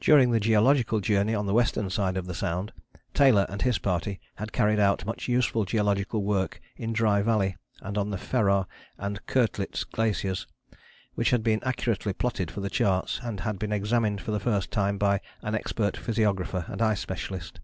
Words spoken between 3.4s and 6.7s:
and his party had carried out much useful geological work